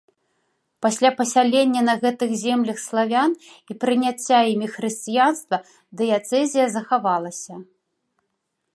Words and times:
Пасля 0.85 1.09
пасялення 1.19 1.81
на 1.89 1.93
гэтых 2.05 2.31
землях 2.45 2.77
славян 2.87 3.31
і 3.73 3.77
прыняцця 3.83 4.39
імі 4.55 4.67
хрысціянства 4.77 5.57
дыяцэзія 6.01 6.65
захавалася. 6.79 7.53